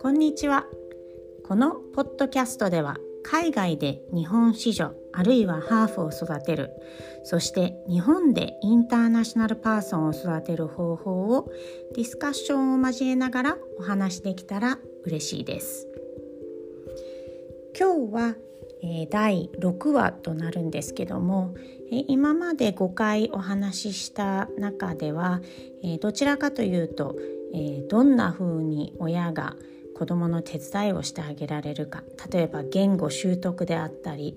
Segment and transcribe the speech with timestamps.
[0.00, 0.66] こんにちは。
[1.44, 6.70] このポッドキャストでは海外で日本市場あるいはハーフを育てる
[7.24, 11.50] そして日本でインターナショナルパーソンを育てる方法を
[11.94, 15.88] ディスカッションを交えながらお話できたら嬉しいです。
[17.78, 18.36] 今日は、
[18.82, 21.54] え、第6話となるんですけども、
[21.90, 25.40] え、今まで5回お話しした中では、
[25.82, 27.16] え、どちらかというと、
[27.54, 29.56] えどんな風に親が
[29.94, 32.02] 子どもの手伝いをしてあげられるか。
[32.30, 34.36] 例えば言語習得であったり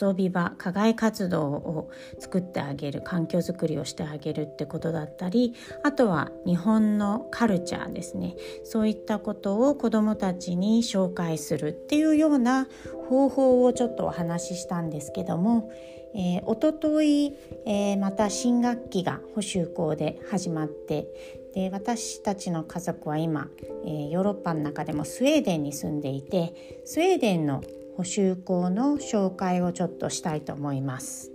[0.00, 8.36] 遊び場課外活動を作ってあげる環境づくりをしてあげるってことだったりあとは日本のカルチャーですね。
[8.64, 12.68] そういったことを子どもたちに紹介するっていうような
[13.08, 15.70] 方法をちょっとお話ししたんですけども
[16.14, 17.34] えー、おととい、
[17.64, 21.06] えー、また新学期が補修校で始まって
[21.54, 23.48] で私たちの家族は今、
[23.84, 27.62] えー、ヨーロッパの中でもスウェーデンに住んでいてスウェーデンの
[27.96, 31.30] 補修校の紹介をちょっとしたいと思います。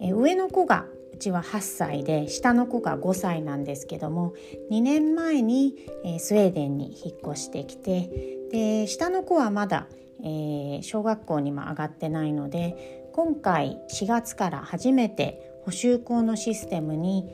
[0.00, 4.34] えー、上の子がうちは8歳で下の子が5歳なんですけども
[4.70, 5.74] 2年前に、
[6.04, 8.10] えー、スウェーデンに引っ越してきて
[8.50, 9.86] で下の子はまだ、
[10.22, 17.28] えー、小学校にも上がってないので今回4月から初めて補修校のシステムに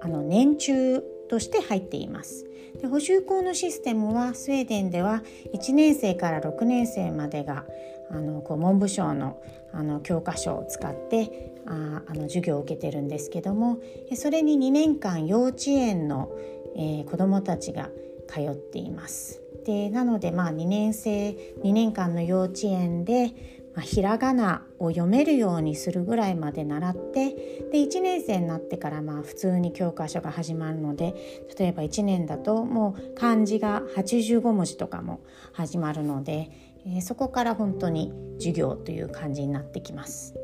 [0.00, 2.44] あの年中として入っています
[2.80, 5.22] で補修校のシステムはスウェーデンでは
[5.54, 7.64] 1年生から6年生までが
[8.10, 9.40] あのこう文部省の
[9.72, 13.78] あの教科書を使ってああの授業を受けてるんですけども
[14.14, 16.30] それに2年間幼稚園の、
[16.76, 17.90] えー、子どもたちが
[18.28, 19.40] 通っています。
[19.64, 23.32] でなのでまあ2年生2年間の幼稚園で
[23.74, 31.14] まあ、ひらがなを読めるようにするぐらいまで習ってで1年生になってからまあ普通に教科書が始まるので
[31.58, 35.20] 例えば1年だともう漢字が85文字とかも
[35.52, 36.50] 始まるので、
[36.86, 40.34] えー、そこから本当に授業という感じになってきます。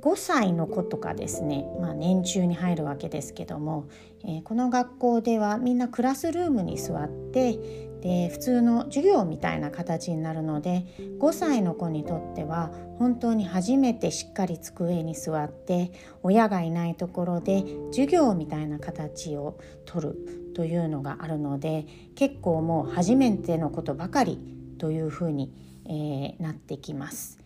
[0.00, 3.86] 5歳の子とかですね、まあ、年中に入るわけですけども、
[4.24, 10.86] えー、この学校ではみんなクラスルームに座ってで普通の授業みたいな形になるので
[11.18, 20.16] 5歳の子にとっては本当に初めてしっかり机に座って親がいないところで授業みたいな形をとる
[20.54, 24.38] というのがあるので結構もう初めてのことばかり
[24.78, 25.52] というふうに、
[25.86, 27.38] えー、なってきます。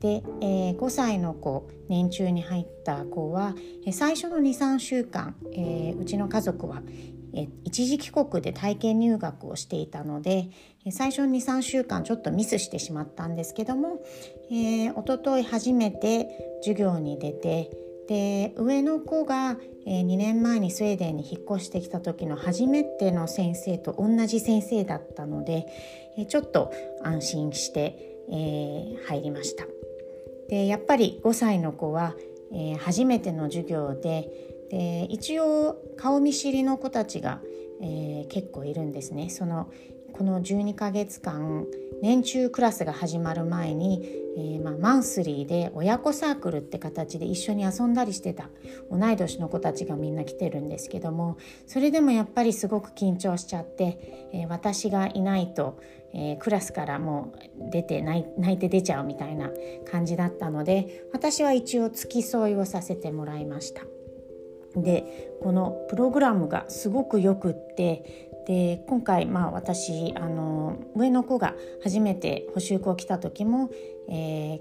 [0.00, 3.54] で、えー、5歳の子年中に入った子は
[3.90, 6.82] 最初の23週間、えー、うちの家族は
[7.64, 10.50] 一時帰国で体験入学をしていたので
[10.90, 14.00] 最初23週間ちょっとミスしてしまったんですけども、
[14.50, 16.28] えー、一昨日初めて
[16.62, 17.70] 授業に出て
[18.08, 25.66] で上の子が、えー、2年前にスウェーデンに引っ越してきた時の初めての先生と同じ先生だったので、
[26.28, 26.72] ちょっと
[27.02, 27.98] 安心して、
[28.30, 29.66] えー、入りました。
[30.48, 32.14] でやっぱり5歳の子は、
[32.50, 34.30] えー、初めての授業で
[34.70, 37.40] で一応顔見知りの子たちが、
[37.80, 39.70] えー、結構いるんですねその
[40.12, 41.66] この12ヶ月間
[42.02, 44.04] 年中クラスが始まる前に、
[44.36, 48.48] えー、まあ、マンスリーで親子サークルって形で一緒に遊んだりしてた
[48.90, 55.80] 同い年の子たちがみんな来てるんですけどもそれでもやっぱりすごく緊張しちゃって、えー、私がいないと、
[56.14, 59.50] えー、クラスからもう出て泣いて出ちゃうみたいな
[59.90, 63.82] 感じだったので私は一応付き添いをさせてもらいました。
[64.76, 73.70] でこのプログラムがすごくよくってで今回まあ私あの上の子が初めて補習校来た時も、
[74.08, 74.60] え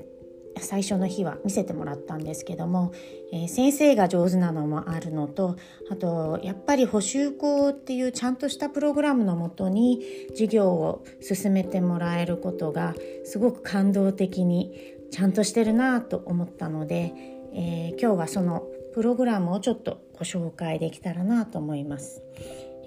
[0.58, 2.92] ー、最初の日は見せてもらったんですけども、
[3.32, 5.56] えー、先生が上手なのもあるのと
[5.90, 10.02] あとやっぱり補習校っていうちゃんとしたプログラムのもとに
[10.32, 17.14] 授業を進めてもらえることがすごく感動的にちゃんとしてるなと思ったので、
[17.54, 18.68] えー、今日はその
[18.98, 22.24] プログラムをちょっとご紹介できたらなと思います。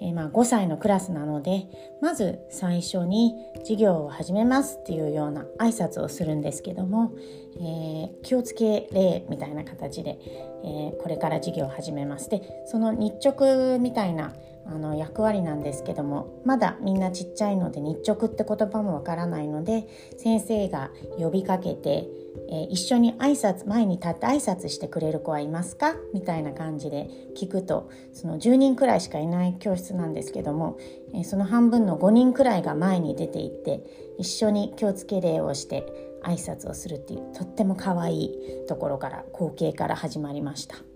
[0.01, 1.67] えー、まあ、5歳のクラスなので
[2.01, 7.13] まず最初に授業を始めますっていうような挨拶をするんですけども、
[7.55, 10.19] えー、気をつけ例みたいな形で、
[10.65, 14.33] えー、これから授業を始めますでその日直みたいな
[14.71, 19.87] あの役割なんですけどもまだみんなちっちゃいので日直って言葉もわからないので
[20.17, 22.07] 先生が呼びかけて
[22.49, 25.95] えー、一緒に挨拶前に立って挨拶してくれる子はいますか？
[26.13, 30.77] みたいな感じで聞くとその10人くらいしかいない教室なんですけども、
[31.13, 33.83] えー、その半分の5人くらいが前に出ていって
[34.17, 35.85] 一緒に気をつけ礼をして
[36.23, 40.90] 挨拶をするっていうとっても可愛いところから光景から始まりました。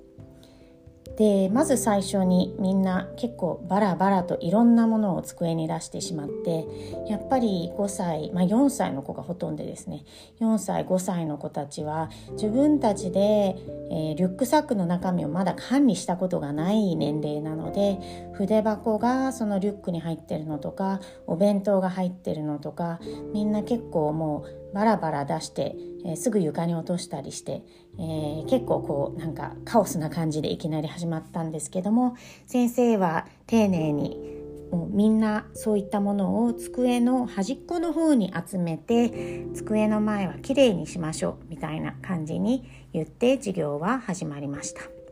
[1.18, 6.66] でまず最初にみんな結構バラバラといろんなものを机に出してしまって
[7.08, 10.04] やっぱり5歳、まあ、4歳の子がほとんどですね。
[10.42, 18.00] 4歳5歳の子たちは自分たちで、えー、リュックサックの中身をまだ管理したことがない年齢なので
[18.34, 23.00] 筆箱がそのリュックに入ってるのとかお弁当が入ってるのとか
[23.34, 27.64] みんな結構もうバラバラ出して、えー、すぐ床に落としたりして、
[27.98, 32.16] えー、結構こうなんかカオスな感じでいきなり始まったんですけども
[32.48, 34.36] 先生は丁寧に
[34.72, 45.05] もうみんなそういったものを机の端っこの方に集めて机の前はきれいにしましょうみたいな感じに言って授業は始まりました。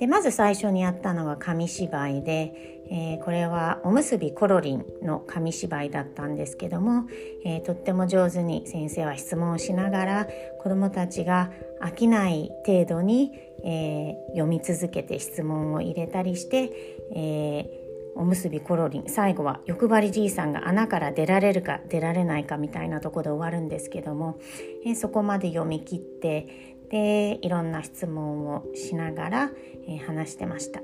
[0.00, 2.54] でまず最初にやったのは紙芝居で、
[2.90, 7.04] えー、これはおむすびコロリンの紙芝居だったんですけども、
[7.44, 10.26] えー、とっても上手に先生は質問をしながら
[10.62, 11.52] 子どもたちが
[11.82, 13.30] 飽きない程度に、
[13.62, 16.72] えー、読み続けて質問を入れたりして、
[17.14, 17.80] え
[18.16, 24.38] おむすびコロリン最後は欲張りじいさんが穴から出られるか出られないかみたいなとこで終わるんですけども、
[24.84, 29.50] えそこまで読み切ってでいろんな質問をしながら、
[29.86, 30.80] えー、話してました。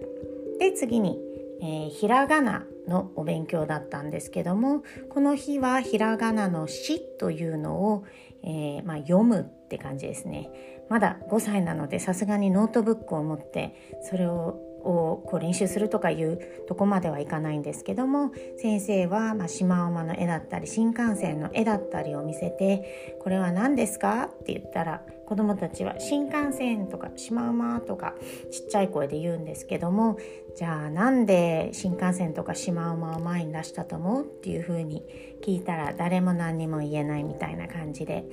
[0.59, 1.19] で次に、
[1.61, 8.05] えー、ひらがなのお勉強だったんですけどもこの日はひらがなの「し」というのを、
[8.43, 10.51] えー、まあ、読むって感じですね。
[10.89, 16.39] まだ5歳なのでさすがにノートブックを持ってそれををこう練習するとかいう
[16.69, 28.15] とこまではいかないんですけども先生は、まあ、シマウマの絵だったり新幹線の絵だったりを見せて「これは何ですか?」って言ったら子どもたちは「新幹線」とか「シマウマ」とか
[28.51, 30.19] ちっちゃい声で言うんですけども
[30.55, 34.25] じゃあなんで新幹線とかシマウマを前に出したと思う？
[34.25, 35.03] っていうふうに
[35.43, 38.25] 聞いたら誰も何にも言えないみたいな感じで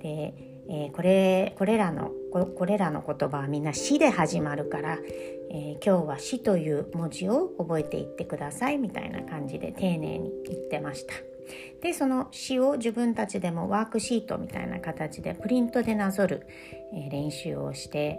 [0.00, 0.34] で、
[0.68, 4.98] えー、これこれらのこれらの言葉はみんな「死」で始まるから
[5.50, 11.14] えー、今日は死という文字を覚えていってくださいみたいな感じで丁寧に言ってました。
[11.80, 16.44] でその詩を自分たちでもワークシートみたいな形でプリントでなぞる、
[16.92, 18.18] え、練習をして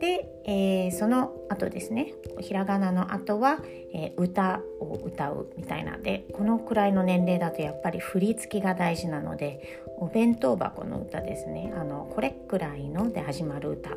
[0.00, 3.60] で、えー、その後ですねひらがなの後は、
[3.94, 13.90] えー、歌を歌うみたいなでこのくらいの年齢だとやっぱり振り付きが大事なのでお弁当箱の歌ですねあのこれくらいので始まる歌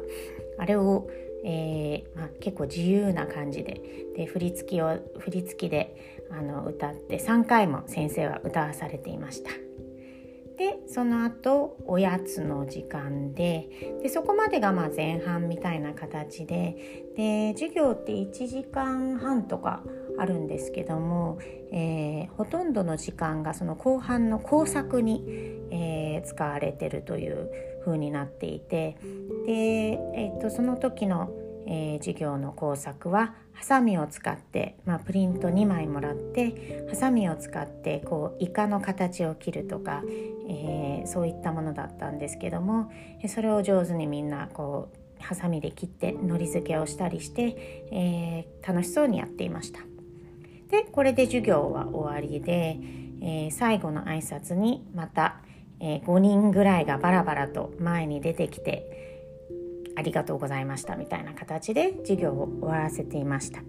[0.58, 1.08] あれを
[1.46, 3.82] えーまあ、結構自由な感じで
[4.16, 9.52] で振り付きを振り付きであの歌って3回も先生は歌わされていました。
[10.64, 19.84] でその後おやつの時間ででそこまでがまあ前半みたいな形でで授業って1時間半とか
[20.18, 21.38] あるんですけども、
[21.74, 25.26] えー、ほとんどの時間がその後半の工作に、
[25.70, 27.50] えー、使われてるという
[27.84, 28.98] 風になっていて
[29.46, 31.30] で、えー、とその時の、
[31.68, 40.04] えー、授業の工作はハサミを使って、まあ、プリント2枚もらってハサミを使ってこうイカの形を切るとか、
[40.50, 42.92] えー、そういったものだったんですけども
[43.28, 44.90] それを上手にみんなこ
[45.20, 49.80] うハサミで切ってのり付けをしたりして、えー、楽しそうにやっていました。
[50.70, 52.80] でこれで授業は終わりで、
[53.22, 55.38] え、最後の挨拶にまた
[55.86, 59.13] え、5人ぐらいがバラバラと前に出てきて
[59.96, 63.62] ありがとうございましたみたいな形で授業を終わらせていました。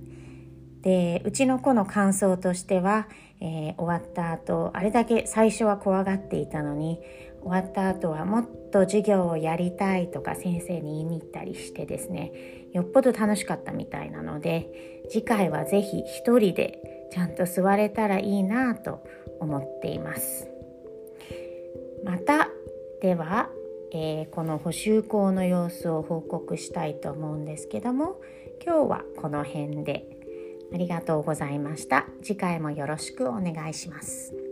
[0.82, 3.08] でうちの子の感想としては、
[3.40, 7.00] えー、終わった後あれだけ最初は怖がっていたのに
[7.42, 12.32] 終わった後はもっと授業をやりたいとか先生に言いに行ったりしてですね
[12.74, 19.02] よっぽど楽しかったみたいなので次回は是非一人でちゃんと座れたらいいなと
[19.40, 20.48] 思っています。
[22.04, 22.48] また
[23.00, 23.50] では、
[23.96, 28.20] えー、この補修校の様子を報告したいと思うんですけども
[28.64, 30.04] 今日はこの辺で
[30.72, 34.43] ありがとうございました次回もよろしくお願いします。